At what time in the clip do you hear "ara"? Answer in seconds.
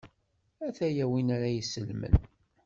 1.35-1.47